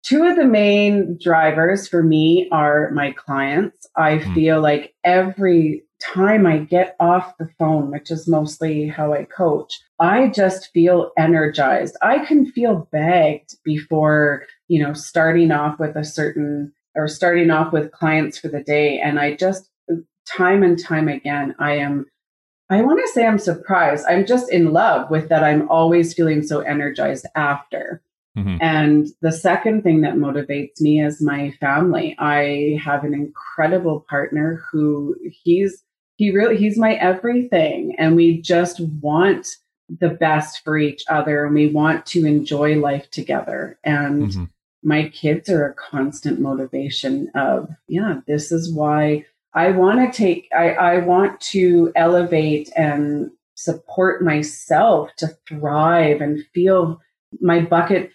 two 0.04 0.24
of 0.24 0.36
the 0.36 0.46
main 0.46 1.18
drivers 1.22 1.88
for 1.88 2.04
me 2.04 2.48
are 2.52 2.92
my 2.92 3.12
clients. 3.12 3.88
I 3.96 4.18
mm. 4.18 4.34
feel 4.34 4.62
like 4.62 4.94
every 5.04 5.84
time 6.02 6.46
I 6.46 6.60
get 6.60 6.96
off 7.00 7.38
the 7.38 7.50
phone, 7.60 7.92
which 7.92 8.10
is 8.10 8.28
mostly 8.28 8.88
how 8.88 9.14
I 9.14 9.26
coach, 9.26 9.74
I 10.00 10.30
just 10.30 10.72
feel 10.74 11.12
energized. 11.18 11.98
I 12.02 12.26
can 12.26 12.52
feel 12.52 12.88
bagged 12.92 13.56
before, 13.64 14.46
you 14.68 14.82
know, 14.82 14.94
starting 14.94 15.52
off 15.52 15.80
with 15.80 15.96
a 15.96 16.06
certain 16.06 16.72
or 16.96 17.08
starting 17.08 17.52
off 17.52 17.74
with 17.74 17.92
clients 17.92 18.40
for 18.40 18.48
the 18.48 18.64
day. 18.64 19.00
And 19.00 19.20
I 19.20 19.36
just, 19.36 19.70
time 20.28 20.64
and 20.64 20.80
time 20.80 21.08
again, 21.08 21.56
I 21.60 21.78
am, 21.78 22.06
I 22.70 22.82
want 22.82 23.00
to 23.02 23.12
say 23.12 23.26
I'm 23.26 23.40
surprised. 23.40 24.06
I'm 24.08 24.26
just 24.26 24.52
in 24.52 24.74
love 24.74 25.10
with 25.10 25.30
that. 25.30 25.44
I'm 25.44 25.70
always 25.70 26.14
feeling 26.14 26.44
so 26.44 26.60
energized 26.62 27.26
after. 27.36 28.02
Mm-hmm. 28.40 28.58
And 28.62 29.08
the 29.22 29.32
second 29.32 29.84
thing 29.84 30.02
that 30.02 30.16
motivates 30.16 30.80
me 30.80 31.02
is 31.02 31.22
my 31.22 31.52
family. 31.60 32.16
I 32.20 32.80
have 32.84 33.04
an 33.04 33.14
incredible 33.14 34.06
partner 34.10 34.64
who 34.72 35.16
he's 35.44 35.84
he 36.20 36.32
really 36.32 36.58
he's 36.58 36.78
my 36.78 36.96
everything 36.96 37.96
and 37.98 38.16
we 38.16 38.42
just 38.42 38.82
want 39.02 39.48
the 40.02 40.10
best 40.10 40.64
for 40.64 40.78
each 40.78 41.04
other 41.10 41.46
and 41.46 41.56
we 41.56 41.68
want 41.68 42.06
to 42.06 42.26
enjoy 42.26 42.76
life 42.76 43.10
together 43.10 43.80
and 43.86 44.24
mm-hmm. 44.24 44.44
my 44.84 45.08
kids 45.10 45.50
are 45.50 45.66
a 45.66 45.74
constant 45.74 46.40
motivation 46.40 47.32
of 47.36 47.70
yeah 47.88 48.20
this 48.28 48.52
is 48.52 48.72
why 48.72 49.26
i 49.54 49.72
want 49.72 50.00
to 50.00 50.16
take 50.16 50.50
I, 50.56 50.72
I 50.72 50.98
want 50.98 51.40
to 51.54 51.92
elevate 51.96 52.70
and 52.76 53.32
support 53.56 54.22
myself 54.22 55.10
to 55.18 55.28
thrive 55.48 56.20
and 56.20 56.46
feel 56.54 57.02
my 57.40 57.62
bucket 57.62 58.12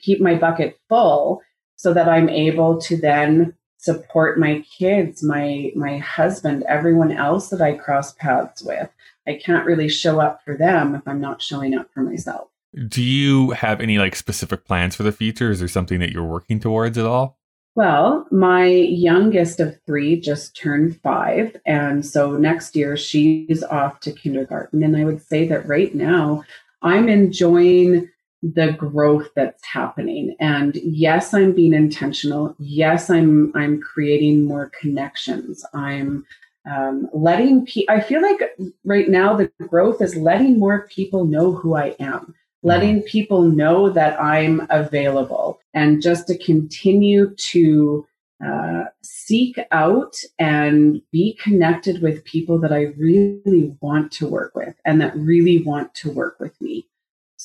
keep 0.00 0.20
my 0.20 0.34
bucket 0.34 0.78
full 0.88 1.42
so 1.76 1.92
that 1.92 2.08
i'm 2.08 2.28
able 2.28 2.80
to 2.80 2.96
then 2.96 3.54
support 3.86 4.38
my 4.38 4.64
kids, 4.78 5.22
my 5.22 5.70
my 5.76 5.98
husband, 5.98 6.64
everyone 6.68 7.12
else 7.12 7.48
that 7.50 7.62
I 7.62 7.74
cross 7.74 8.12
paths 8.14 8.62
with. 8.62 8.90
I 9.26 9.34
can't 9.34 9.64
really 9.64 9.88
show 9.88 10.20
up 10.20 10.42
for 10.44 10.56
them 10.56 10.94
if 10.94 11.02
I'm 11.06 11.20
not 11.20 11.40
showing 11.40 11.74
up 11.74 11.88
for 11.94 12.02
myself. 12.02 12.48
Do 12.88 13.02
you 13.02 13.52
have 13.52 13.80
any 13.80 13.98
like 13.98 14.16
specific 14.16 14.64
plans 14.64 14.96
for 14.96 15.04
the 15.04 15.12
future? 15.12 15.50
Is 15.50 15.60
there 15.60 15.68
something 15.68 16.00
that 16.00 16.10
you're 16.12 16.24
working 16.24 16.60
towards 16.60 16.98
at 16.98 17.06
all? 17.06 17.38
Well, 17.76 18.26
my 18.30 18.66
youngest 18.66 19.60
of 19.60 19.78
three 19.86 20.18
just 20.18 20.56
turned 20.56 21.00
five. 21.02 21.56
And 21.66 22.04
so 22.04 22.36
next 22.36 22.74
year 22.74 22.96
she's 22.96 23.62
off 23.62 24.00
to 24.00 24.12
kindergarten. 24.12 24.82
And 24.82 24.96
I 24.96 25.04
would 25.04 25.22
say 25.22 25.46
that 25.48 25.66
right 25.68 25.94
now 25.94 26.42
I'm 26.82 27.08
enjoying 27.08 28.08
the 28.42 28.72
growth 28.72 29.28
that's 29.34 29.64
happening. 29.64 30.36
And 30.40 30.76
yes 30.76 31.34
i'm 31.34 31.52
being 31.52 31.74
intentional. 31.74 32.54
Yes 32.58 33.10
i'm 33.10 33.52
i'm 33.54 33.80
creating 33.80 34.44
more 34.44 34.70
connections. 34.80 35.64
I'm 35.74 36.26
um, 36.66 37.08
letting 37.12 37.66
pe- 37.66 37.86
i 37.88 38.00
feel 38.00 38.20
like 38.20 38.40
right 38.84 39.08
now 39.08 39.36
the 39.36 39.50
growth 39.68 40.02
is 40.02 40.16
letting 40.16 40.58
more 40.58 40.88
people 40.88 41.24
know 41.24 41.52
who 41.52 41.74
i 41.76 41.94
am 42.00 42.34
letting 42.62 43.02
people 43.02 43.42
know 43.42 43.88
that 43.90 44.20
i'm 44.20 44.66
available 44.70 45.60
and 45.74 46.02
just 46.02 46.26
to 46.26 46.38
continue 46.38 47.34
to 47.36 48.06
uh, 48.44 48.84
seek 49.02 49.58
out 49.70 50.14
and 50.38 51.00
be 51.10 51.38
connected 51.42 52.02
with 52.02 52.24
people 52.24 52.58
that 52.58 52.72
i 52.72 52.82
really 52.98 53.74
want 53.80 54.10
to 54.12 54.26
work 54.26 54.54
with 54.54 54.74
and 54.84 55.00
that 55.00 55.16
really 55.16 55.62
want 55.62 55.94
to 55.94 56.10
work 56.10 56.36
with 56.40 56.60
me 56.60 56.86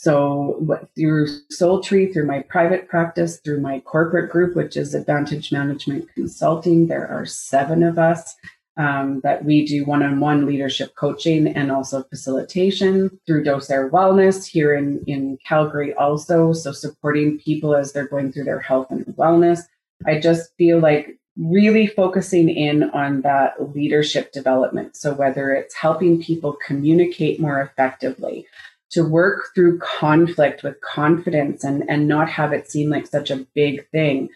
so 0.01 0.55
what, 0.57 0.89
through 0.95 1.27
Soul 1.51 1.79
Tree, 1.79 2.11
through 2.11 2.25
my 2.25 2.39
private 2.49 2.87
practice, 2.87 3.39
through 3.39 3.61
my 3.61 3.81
corporate 3.81 4.31
group, 4.31 4.55
which 4.55 4.75
is 4.75 4.95
Advantage 4.95 5.51
Management 5.51 6.09
Consulting, 6.15 6.87
there 6.87 7.07
are 7.07 7.23
seven 7.23 7.83
of 7.83 7.99
us 7.99 8.33
um, 8.77 9.19
that 9.19 9.45
we 9.45 9.63
do 9.63 9.85
one-on-one 9.85 10.47
leadership 10.47 10.95
coaching 10.95 11.45
and 11.45 11.71
also 11.71 12.01
facilitation 12.01 13.19
through 13.27 13.43
Docere 13.43 13.91
Wellness 13.91 14.47
here 14.47 14.73
in, 14.73 15.03
in 15.05 15.37
Calgary 15.47 15.93
also. 15.93 16.51
So 16.51 16.71
supporting 16.71 17.37
people 17.37 17.75
as 17.75 17.93
they're 17.93 18.07
going 18.07 18.31
through 18.31 18.45
their 18.45 18.59
health 18.59 18.87
and 18.89 19.05
wellness. 19.05 19.59
I 20.07 20.19
just 20.19 20.49
feel 20.57 20.79
like 20.79 21.15
really 21.37 21.85
focusing 21.85 22.49
in 22.49 22.85
on 22.89 23.21
that 23.21 23.75
leadership 23.75 24.31
development. 24.31 24.95
So 24.95 25.13
whether 25.13 25.53
it's 25.53 25.75
helping 25.75 26.23
people 26.23 26.57
communicate 26.65 27.39
more 27.39 27.61
effectively, 27.61 28.47
to 28.91 29.03
work 29.03 29.49
through 29.55 29.79
conflict 29.79 30.63
with 30.63 30.79
confidence 30.81 31.63
and, 31.63 31.83
and 31.89 32.07
not 32.07 32.29
have 32.29 32.53
it 32.53 32.69
seem 32.69 32.89
like 32.89 33.07
such 33.07 33.31
a 33.31 33.45
big 33.55 33.87
thing. 33.89 34.29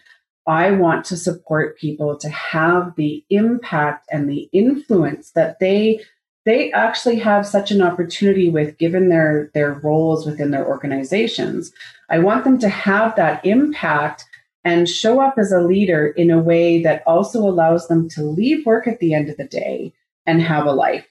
I 0.46 0.70
want 0.70 1.04
to 1.06 1.16
support 1.16 1.78
people 1.78 2.16
to 2.18 2.28
have 2.28 2.94
the 2.96 3.24
impact 3.30 4.06
and 4.10 4.28
the 4.28 4.48
influence 4.52 5.32
that 5.32 5.58
they 5.58 6.00
they 6.44 6.70
actually 6.70 7.18
have 7.18 7.44
such 7.44 7.72
an 7.72 7.82
opportunity 7.82 8.48
with 8.48 8.78
given 8.78 9.08
their 9.08 9.50
their 9.52 9.72
roles 9.72 10.24
within 10.24 10.52
their 10.52 10.66
organizations. 10.66 11.72
I 12.08 12.20
want 12.20 12.44
them 12.44 12.58
to 12.60 12.68
have 12.68 13.16
that 13.16 13.44
impact 13.44 14.24
and 14.64 14.88
show 14.88 15.20
up 15.20 15.34
as 15.38 15.52
a 15.52 15.60
leader 15.60 16.06
in 16.06 16.30
a 16.30 16.38
way 16.38 16.82
that 16.82 17.02
also 17.06 17.40
allows 17.40 17.88
them 17.88 18.08
to 18.10 18.22
leave 18.22 18.64
work 18.64 18.86
at 18.86 19.00
the 19.00 19.14
end 19.14 19.28
of 19.28 19.36
the 19.36 19.44
day 19.44 19.92
and 20.24 20.40
have 20.40 20.66
a 20.66 20.72
life. 20.72 21.06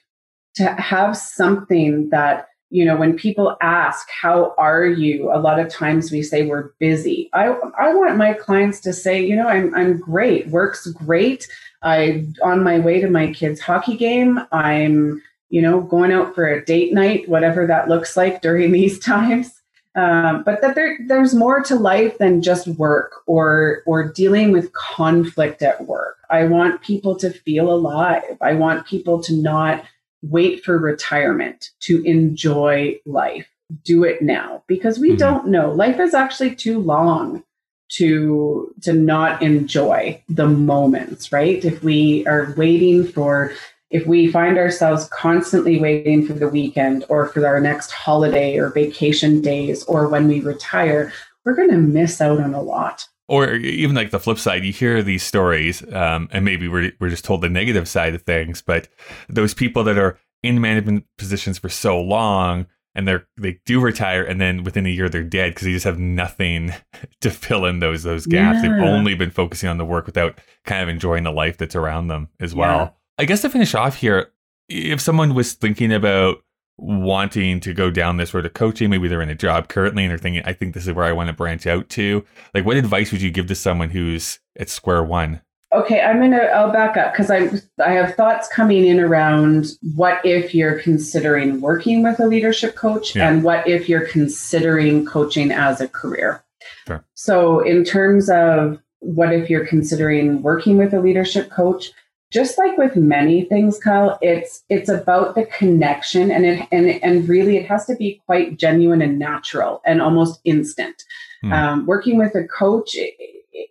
To 0.56 0.64
have 0.64 1.16
something 1.16 2.08
that 2.10 2.48
you 2.70 2.84
know 2.84 2.96
when 2.96 3.16
people 3.16 3.56
ask 3.60 4.08
how 4.10 4.54
are 4.58 4.84
you? 4.84 5.30
a 5.32 5.38
lot 5.38 5.58
of 5.58 5.68
times 5.68 6.10
we 6.10 6.22
say 6.22 6.46
we're 6.46 6.70
busy. 6.78 7.30
I 7.32 7.48
i 7.78 7.94
want 7.94 8.16
my 8.16 8.32
clients 8.32 8.80
to 8.80 8.92
say 8.92 9.24
you 9.24 9.36
know 9.36 9.48
i'm 9.48 9.74
i'm 9.74 9.98
great. 9.98 10.48
Work's 10.48 10.86
great. 10.88 11.48
I 11.82 12.26
on 12.42 12.62
my 12.62 12.78
way 12.78 13.00
to 13.00 13.08
my 13.08 13.32
kids 13.32 13.60
hockey 13.60 13.96
game 13.96 14.40
i'm 14.52 15.22
you 15.50 15.62
know 15.62 15.80
going 15.82 16.12
out 16.12 16.34
for 16.34 16.46
a 16.46 16.64
date 16.64 16.92
night 16.92 17.28
whatever 17.28 17.66
that 17.66 17.88
looks 17.88 18.16
like 18.16 18.42
during 18.42 18.72
these 18.78 18.98
times. 18.98 19.52
Um, 19.96 20.42
but 20.42 20.60
that 20.60 20.74
there, 20.74 20.98
there's 21.06 21.34
more 21.34 21.62
to 21.62 21.74
life 21.74 22.18
than 22.18 22.42
just 22.42 22.66
work 22.68 23.22
or 23.26 23.82
or 23.86 24.12
dealing 24.12 24.52
with 24.52 24.72
conflict 24.74 25.62
at 25.62 25.86
work. 25.86 26.18
I 26.28 26.44
want 26.44 26.82
people 26.82 27.16
to 27.16 27.30
feel 27.30 27.72
alive. 27.72 28.36
I 28.42 28.52
want 28.52 28.86
people 28.86 29.22
to 29.22 29.34
not 29.34 29.84
wait 30.30 30.64
for 30.64 30.78
retirement 30.78 31.70
to 31.80 32.02
enjoy 32.04 32.98
life. 33.04 33.48
Do 33.84 34.04
it 34.04 34.22
now 34.22 34.62
because 34.68 34.98
we 34.98 35.10
mm-hmm. 35.10 35.18
don't 35.18 35.48
know. 35.48 35.72
Life 35.72 35.98
is 35.98 36.14
actually 36.14 36.54
too 36.54 36.78
long 36.78 37.42
to 37.88 38.72
to 38.82 38.92
not 38.92 39.42
enjoy 39.42 40.22
the 40.28 40.46
moments, 40.46 41.32
right? 41.32 41.64
If 41.64 41.82
we 41.82 42.26
are 42.26 42.54
waiting 42.56 43.06
for 43.06 43.52
if 43.90 44.06
we 44.06 44.30
find 44.30 44.58
ourselves 44.58 45.08
constantly 45.12 45.78
waiting 45.78 46.26
for 46.26 46.32
the 46.32 46.48
weekend 46.48 47.04
or 47.08 47.28
for 47.28 47.46
our 47.46 47.60
next 47.60 47.92
holiday 47.92 48.58
or 48.58 48.70
vacation 48.70 49.40
days 49.40 49.84
or 49.84 50.08
when 50.08 50.26
we 50.26 50.40
retire, 50.40 51.12
we're 51.44 51.54
going 51.54 51.70
to 51.70 51.78
miss 51.78 52.20
out 52.20 52.40
on 52.40 52.52
a 52.52 52.60
lot 52.60 53.06
or 53.28 53.54
even 53.54 53.96
like 53.96 54.10
the 54.10 54.20
flip 54.20 54.38
side, 54.38 54.64
you 54.64 54.72
hear 54.72 55.02
these 55.02 55.22
stories, 55.22 55.82
um, 55.92 56.28
and 56.32 56.44
maybe 56.44 56.68
we're, 56.68 56.92
we're 57.00 57.10
just 57.10 57.24
told 57.24 57.40
the 57.40 57.48
negative 57.48 57.88
side 57.88 58.14
of 58.14 58.22
things, 58.22 58.62
but 58.62 58.88
those 59.28 59.54
people 59.54 59.82
that 59.84 59.98
are 59.98 60.18
in 60.42 60.60
management 60.60 61.04
positions 61.18 61.58
for 61.58 61.68
so 61.68 62.00
long 62.00 62.66
and 62.94 63.06
they're 63.06 63.26
they 63.36 63.60
do 63.66 63.78
retire 63.78 64.24
and 64.24 64.40
then 64.40 64.64
within 64.64 64.86
a 64.86 64.88
year 64.88 65.08
they're 65.08 65.22
dead 65.22 65.50
because 65.50 65.66
they 65.66 65.72
just 65.72 65.84
have 65.84 65.98
nothing 65.98 66.72
to 67.20 67.30
fill 67.30 67.64
in 67.66 67.78
those 67.78 68.02
those 68.02 68.26
gaps. 68.26 68.62
Yeah. 68.62 68.62
They've 68.62 68.88
only 68.88 69.14
been 69.14 69.30
focusing 69.30 69.68
on 69.68 69.78
the 69.78 69.84
work 69.84 70.06
without 70.06 70.40
kind 70.64 70.82
of 70.82 70.88
enjoying 70.88 71.24
the 71.24 71.32
life 71.32 71.58
that's 71.58 71.76
around 71.76 72.08
them 72.08 72.28
as 72.40 72.54
well. 72.54 72.78
Yeah. 72.78 72.90
I 73.18 73.24
guess 73.24 73.42
to 73.42 73.50
finish 73.50 73.74
off 73.74 73.96
here, 73.96 74.32
if 74.68 75.00
someone 75.00 75.34
was 75.34 75.52
thinking 75.52 75.92
about 75.92 76.38
wanting 76.78 77.60
to 77.60 77.72
go 77.72 77.90
down 77.90 78.16
this 78.16 78.34
road 78.34 78.46
of 78.46 78.54
coaching, 78.54 78.90
maybe 78.90 79.08
they're 79.08 79.22
in 79.22 79.30
a 79.30 79.34
job 79.34 79.68
currently 79.68 80.04
and 80.04 80.10
they're 80.10 80.18
thinking, 80.18 80.42
I 80.44 80.52
think 80.52 80.74
this 80.74 80.86
is 80.86 80.92
where 80.92 81.04
I 81.04 81.12
want 81.12 81.28
to 81.28 81.32
branch 81.32 81.66
out 81.66 81.88
to. 81.90 82.24
Like, 82.54 82.66
what 82.66 82.76
advice 82.76 83.12
would 83.12 83.22
you 83.22 83.30
give 83.30 83.46
to 83.46 83.54
someone 83.54 83.90
who's 83.90 84.38
at 84.58 84.68
square 84.68 85.02
one? 85.02 85.40
Okay, 85.72 86.00
I'm 86.00 86.20
gonna. 86.20 86.36
I'll 86.36 86.72
back 86.72 86.96
up 86.96 87.12
because 87.12 87.30
I 87.30 87.50
I 87.84 87.90
have 87.92 88.14
thoughts 88.14 88.48
coming 88.48 88.86
in 88.86 89.00
around 89.00 89.66
what 89.96 90.24
if 90.24 90.54
you're 90.54 90.78
considering 90.80 91.60
working 91.60 92.04
with 92.04 92.20
a 92.20 92.26
leadership 92.26 92.76
coach, 92.76 93.16
yeah. 93.16 93.28
and 93.28 93.42
what 93.42 93.66
if 93.66 93.88
you're 93.88 94.06
considering 94.06 95.04
coaching 95.04 95.50
as 95.50 95.80
a 95.80 95.88
career. 95.88 96.44
Sure. 96.86 97.04
So, 97.14 97.60
in 97.60 97.84
terms 97.84 98.30
of 98.30 98.80
what 99.00 99.32
if 99.32 99.50
you're 99.50 99.66
considering 99.66 100.40
working 100.40 100.78
with 100.78 100.94
a 100.94 101.00
leadership 101.00 101.50
coach, 101.50 101.90
just 102.36 102.58
like 102.58 102.76
with 102.76 102.96
many 102.96 103.46
things 103.46 103.78
kyle 103.78 104.18
it's 104.20 104.62
it's 104.68 104.90
about 104.90 105.34
the 105.34 105.46
connection 105.46 106.30
and 106.30 106.44
it 106.44 106.68
and 106.70 106.86
and 107.02 107.26
really 107.26 107.56
it 107.56 107.64
has 107.64 107.86
to 107.86 107.96
be 107.96 108.20
quite 108.26 108.58
genuine 108.58 109.00
and 109.00 109.18
natural 109.18 109.80
and 109.86 110.02
almost 110.02 110.38
instant. 110.44 111.02
Mm. 111.42 111.52
um, 111.52 111.86
working 111.86 112.18
with 112.18 112.34
a 112.34 112.46
coach 112.46 112.94
it, 112.94 113.14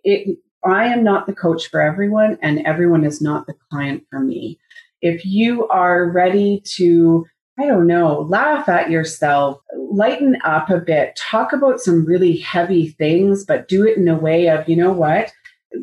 it, 0.02 0.38
i 0.64 0.84
am 0.86 1.04
not 1.04 1.28
the 1.28 1.34
coach 1.34 1.70
for 1.70 1.80
everyone 1.80 2.38
and 2.42 2.66
everyone 2.66 3.04
is 3.04 3.20
not 3.22 3.46
the 3.46 3.54
client 3.70 4.02
for 4.10 4.18
me. 4.20 4.58
If 5.00 5.24
you 5.24 5.68
are 5.68 6.10
ready 6.10 6.60
to 6.76 7.24
i 7.60 7.66
don't 7.66 7.86
know 7.86 8.22
laugh 8.22 8.68
at 8.68 8.90
yourself 8.90 9.60
lighten 9.90 10.36
up 10.44 10.70
a 10.70 10.80
bit 10.80 11.14
talk 11.16 11.52
about 11.52 11.80
some 11.80 12.04
really 12.04 12.36
heavy 12.38 12.88
things 13.02 13.44
but 13.44 13.68
do 13.68 13.86
it 13.86 13.96
in 13.96 14.08
a 14.08 14.18
way 14.18 14.48
of 14.48 14.68
you 14.68 14.74
know 14.74 14.92
what 14.92 15.32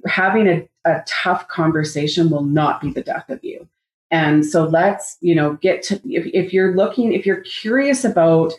having 0.05 0.47
a, 0.47 0.67
a 0.85 1.03
tough 1.07 1.47
conversation 1.47 2.29
will 2.29 2.43
not 2.43 2.81
be 2.81 2.91
the 2.91 3.01
death 3.01 3.29
of 3.29 3.43
you. 3.43 3.67
And 4.11 4.45
so 4.45 4.65
let's, 4.65 5.17
you 5.21 5.33
know, 5.33 5.53
get 5.55 5.81
to, 5.83 5.95
if, 6.05 6.27
if 6.33 6.53
you're 6.53 6.75
looking, 6.75 7.13
if 7.13 7.25
you're 7.25 7.41
curious 7.41 8.05
about 8.05 8.53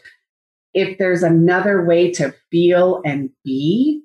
if 0.74 0.98
there's 0.98 1.22
another 1.22 1.84
way 1.84 2.10
to 2.12 2.34
feel 2.50 3.00
and 3.04 3.30
be, 3.44 4.02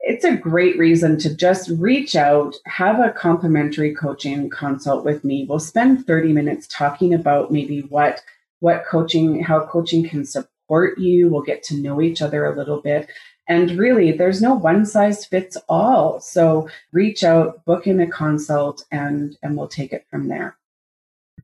it's 0.00 0.24
a 0.24 0.36
great 0.36 0.78
reason 0.78 1.18
to 1.18 1.34
just 1.34 1.70
reach 1.70 2.16
out, 2.16 2.54
have 2.66 3.00
a 3.00 3.12
complimentary 3.12 3.94
coaching 3.94 4.50
consult 4.50 5.04
with 5.04 5.24
me. 5.24 5.46
We'll 5.48 5.60
spend 5.60 6.06
30 6.06 6.32
minutes 6.32 6.66
talking 6.68 7.14
about 7.14 7.52
maybe 7.52 7.80
what 7.82 8.22
what 8.60 8.84
coaching, 8.84 9.42
how 9.42 9.66
coaching 9.66 10.08
can 10.08 10.24
support 10.24 10.96
you. 10.96 11.28
We'll 11.28 11.42
get 11.42 11.64
to 11.64 11.76
know 11.76 12.00
each 12.00 12.22
other 12.22 12.46
a 12.46 12.56
little 12.56 12.80
bit. 12.80 13.08
And 13.52 13.72
really, 13.72 14.12
there's 14.12 14.40
no 14.40 14.54
one 14.54 14.86
size 14.86 15.26
fits 15.26 15.58
all. 15.68 16.20
So 16.20 16.70
reach 16.90 17.22
out, 17.22 17.62
book 17.66 17.86
in 17.86 18.00
a 18.00 18.06
consult, 18.06 18.86
and, 18.90 19.36
and 19.42 19.58
we'll 19.58 19.68
take 19.68 19.92
it 19.92 20.06
from 20.10 20.28
there. 20.28 20.56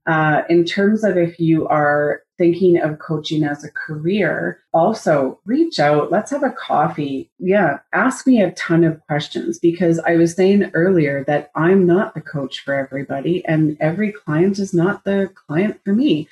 Uh, 0.06 0.40
in 0.48 0.64
terms 0.64 1.04
of 1.04 1.18
if 1.18 1.38
you 1.38 1.68
are 1.68 2.22
thinking 2.38 2.80
of 2.80 2.98
coaching 2.98 3.44
as 3.44 3.62
a 3.62 3.70
career, 3.72 4.60
also 4.72 5.38
reach 5.44 5.78
out. 5.78 6.10
Let's 6.10 6.30
have 6.30 6.42
a 6.42 6.50
coffee. 6.50 7.30
Yeah, 7.38 7.80
ask 7.92 8.26
me 8.26 8.40
a 8.40 8.52
ton 8.52 8.84
of 8.84 9.06
questions 9.06 9.58
because 9.58 9.98
I 9.98 10.16
was 10.16 10.32
saying 10.32 10.70
earlier 10.72 11.24
that 11.24 11.50
I'm 11.54 11.86
not 11.86 12.14
the 12.14 12.22
coach 12.22 12.60
for 12.60 12.72
everybody, 12.72 13.44
and 13.44 13.76
every 13.80 14.12
client 14.12 14.58
is 14.58 14.72
not 14.72 15.04
the 15.04 15.30
client 15.46 15.78
for 15.84 15.92
me. 15.92 16.26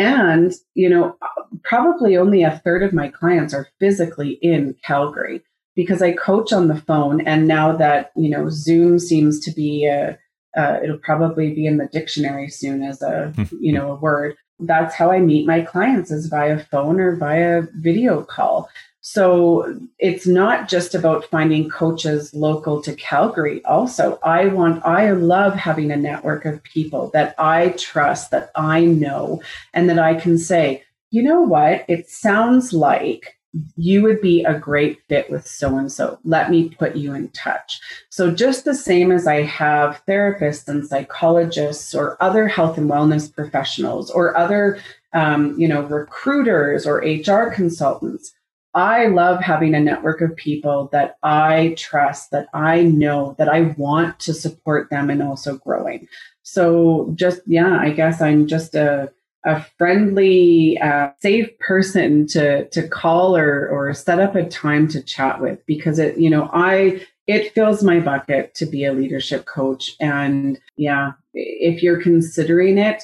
And, 0.00 0.54
you 0.72 0.88
know, 0.88 1.14
probably 1.62 2.16
only 2.16 2.42
a 2.42 2.58
third 2.64 2.82
of 2.82 2.94
my 2.94 3.08
clients 3.08 3.52
are 3.52 3.68
physically 3.78 4.38
in 4.40 4.74
Calgary 4.82 5.42
because 5.76 6.00
I 6.00 6.12
coach 6.12 6.54
on 6.54 6.68
the 6.68 6.80
phone. 6.80 7.20
And 7.26 7.46
now 7.46 7.76
that, 7.76 8.10
you 8.16 8.30
know, 8.30 8.48
Zoom 8.48 8.98
seems 8.98 9.40
to 9.40 9.50
be 9.50 9.84
a, 9.84 10.18
uh, 10.56 10.78
it'll 10.82 10.96
probably 10.96 11.52
be 11.52 11.66
in 11.66 11.76
the 11.76 11.86
dictionary 11.92 12.48
soon 12.48 12.82
as 12.82 13.02
a, 13.02 13.34
you 13.60 13.74
know, 13.74 13.92
a 13.92 13.96
word. 13.96 14.36
That's 14.58 14.94
how 14.94 15.10
I 15.10 15.20
meet 15.20 15.46
my 15.46 15.60
clients 15.60 16.10
is 16.10 16.28
via 16.28 16.64
phone 16.70 16.98
or 16.98 17.16
via 17.16 17.64
video 17.74 18.22
call. 18.22 18.70
So 19.02 19.80
it's 19.98 20.26
not 20.26 20.68
just 20.68 20.94
about 20.94 21.24
finding 21.24 21.70
coaches 21.70 22.34
local 22.34 22.82
to 22.82 22.94
Calgary. 22.94 23.64
Also, 23.64 24.18
I 24.22 24.46
want, 24.46 24.84
I 24.84 25.12
love 25.12 25.54
having 25.54 25.90
a 25.90 25.96
network 25.96 26.44
of 26.44 26.62
people 26.62 27.10
that 27.14 27.34
I 27.38 27.70
trust, 27.78 28.30
that 28.30 28.50
I 28.54 28.84
know, 28.84 29.40
and 29.72 29.88
that 29.88 29.98
I 29.98 30.14
can 30.14 30.36
say, 30.36 30.84
you 31.10 31.22
know 31.22 31.40
what? 31.40 31.84
It 31.88 32.08
sounds 32.08 32.72
like 32.72 33.38
you 33.76 34.02
would 34.02 34.20
be 34.20 34.44
a 34.44 34.58
great 34.58 35.00
fit 35.08 35.28
with 35.30 35.46
so 35.46 35.76
and 35.76 35.90
so. 35.90 36.18
Let 36.24 36.50
me 36.50 36.68
put 36.68 36.94
you 36.94 37.14
in 37.14 37.28
touch. 37.30 37.80
So, 38.08 38.30
just 38.30 38.64
the 38.64 38.74
same 38.74 39.10
as 39.10 39.26
I 39.26 39.42
have 39.42 40.02
therapists 40.06 40.68
and 40.68 40.86
psychologists 40.86 41.94
or 41.94 42.16
other 42.22 42.46
health 42.46 42.78
and 42.78 42.88
wellness 42.88 43.34
professionals 43.34 44.10
or 44.10 44.36
other, 44.36 44.78
um, 45.14 45.58
you 45.58 45.66
know, 45.66 45.82
recruiters 45.82 46.86
or 46.86 46.98
HR 46.98 47.50
consultants, 47.52 48.32
I 48.74 49.06
love 49.06 49.40
having 49.40 49.74
a 49.74 49.80
network 49.80 50.20
of 50.20 50.36
people 50.36 50.88
that 50.92 51.16
I 51.22 51.74
trust, 51.76 52.30
that 52.30 52.48
I 52.54 52.82
know, 52.82 53.34
that 53.38 53.48
I 53.48 53.74
want 53.76 54.20
to 54.20 54.34
support 54.34 54.90
them 54.90 55.10
and 55.10 55.22
also 55.22 55.56
growing. 55.58 56.06
So, 56.42 57.12
just 57.16 57.40
yeah, 57.46 57.78
I 57.80 57.90
guess 57.90 58.20
I'm 58.20 58.46
just 58.46 58.74
a 58.74 59.12
a 59.44 59.64
friendly, 59.78 60.78
uh, 60.78 61.10
safe 61.20 61.58
person 61.60 62.26
to 62.28 62.68
to 62.68 62.86
call 62.86 63.36
or 63.36 63.68
or 63.68 63.92
set 63.94 64.20
up 64.20 64.34
a 64.34 64.48
time 64.48 64.86
to 64.88 65.02
chat 65.02 65.40
with 65.40 65.64
because 65.66 65.98
it, 65.98 66.18
you 66.18 66.30
know, 66.30 66.48
I 66.52 67.04
it 67.26 67.54
fills 67.54 67.82
my 67.82 68.00
bucket 68.00 68.54
to 68.56 68.66
be 68.66 68.84
a 68.84 68.92
leadership 68.92 69.46
coach. 69.46 69.92
And 70.00 70.58
yeah, 70.76 71.12
if 71.32 71.82
you're 71.82 72.02
considering 72.02 72.78
it, 72.78 73.02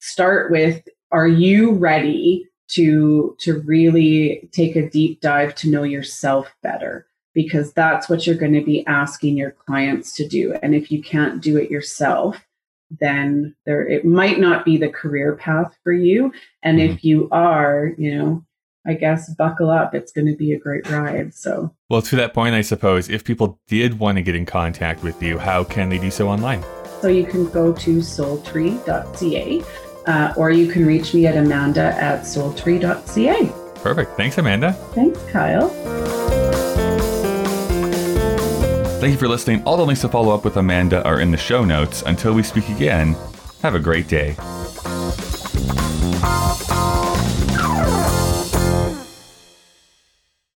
start 0.00 0.50
with 0.50 0.86
are 1.10 1.28
you 1.28 1.72
ready 1.72 2.48
to 2.68 3.36
to 3.40 3.60
really 3.60 4.48
take 4.52 4.76
a 4.76 4.88
deep 4.88 5.20
dive 5.20 5.54
to 5.56 5.70
know 5.70 5.82
yourself 5.82 6.52
better 6.62 7.06
because 7.34 7.72
that's 7.72 8.08
what 8.08 8.26
you're 8.26 8.36
going 8.36 8.54
to 8.54 8.64
be 8.64 8.84
asking 8.86 9.36
your 9.36 9.50
clients 9.50 10.14
to 10.16 10.26
do. 10.26 10.54
And 10.62 10.74
if 10.74 10.90
you 10.90 11.02
can't 11.02 11.42
do 11.42 11.58
it 11.58 11.70
yourself, 11.70 12.42
then 12.98 13.54
there 13.66 13.86
it 13.86 14.04
might 14.04 14.40
not 14.40 14.64
be 14.64 14.78
the 14.78 14.88
career 14.88 15.36
path 15.36 15.76
for 15.84 15.92
you. 15.92 16.32
And 16.62 16.78
mm-hmm. 16.78 16.94
if 16.94 17.04
you 17.04 17.28
are, 17.30 17.92
you 17.98 18.16
know, 18.16 18.44
I 18.86 18.94
guess 18.94 19.34
buckle 19.34 19.70
up. 19.70 19.94
It's 19.94 20.12
going 20.12 20.28
to 20.28 20.36
be 20.36 20.52
a 20.52 20.58
great 20.58 20.88
ride. 20.88 21.34
So, 21.34 21.74
well, 21.90 22.02
to 22.02 22.16
that 22.16 22.32
point, 22.32 22.54
I 22.54 22.60
suppose 22.60 23.10
if 23.10 23.24
people 23.24 23.60
did 23.66 23.98
want 23.98 24.16
to 24.16 24.22
get 24.22 24.36
in 24.36 24.46
contact 24.46 25.02
with 25.02 25.20
you, 25.22 25.38
how 25.38 25.64
can 25.64 25.88
they 25.88 25.98
do 25.98 26.10
so 26.10 26.28
online? 26.28 26.64
So 27.00 27.08
you 27.08 27.26
can 27.26 27.46
go 27.50 27.72
to 27.72 27.98
soultree.ca 27.98 29.85
uh, 30.06 30.34
or 30.36 30.50
you 30.50 30.68
can 30.70 30.86
reach 30.86 31.14
me 31.14 31.26
at 31.26 31.36
amanda 31.36 31.94
at 32.00 32.22
soultree.ca. 32.22 33.52
Perfect. 33.82 34.16
Thanks, 34.16 34.38
Amanda. 34.38 34.72
Thanks, 34.72 35.22
Kyle. 35.30 35.68
Thank 38.98 39.12
you 39.12 39.18
for 39.18 39.28
listening. 39.28 39.62
All 39.64 39.76
the 39.76 39.84
links 39.84 40.00
to 40.00 40.08
follow 40.08 40.34
up 40.34 40.44
with 40.44 40.56
Amanda 40.56 41.04
are 41.04 41.20
in 41.20 41.30
the 41.30 41.36
show 41.36 41.64
notes. 41.64 42.02
Until 42.02 42.34
we 42.34 42.42
speak 42.42 42.68
again, 42.68 43.14
have 43.62 43.74
a 43.74 43.80
great 43.80 44.08
day. 44.08 44.36